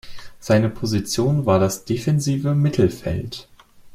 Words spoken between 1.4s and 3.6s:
war das defensive Mittelfeld.